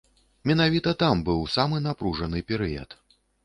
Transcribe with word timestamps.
Менавіта 0.51 0.93
там 1.03 1.21
быў 1.29 1.45
самы 1.57 1.85
напружаны 1.87 2.45
перыяд. 2.53 3.01